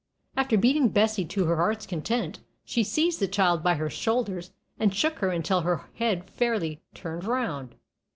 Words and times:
After 0.35 0.57
beating 0.57 0.89
Bessie 0.89 1.25
to 1.25 1.45
her 1.45 1.57
heart's 1.57 1.85
content, 1.85 2.39
she 2.65 2.83
seized 2.83 3.19
the 3.19 3.27
child 3.27 3.61
by 3.61 3.75
her 3.75 3.87
shoulders, 3.87 4.49
and 4.79 4.91
shook 4.91 5.19
her 5.19 5.39
till 5.43 5.61
her 5.61 5.89
head 5.93 6.27
fairly 6.27 6.81
turned 6.95 7.23
round. 7.23 7.75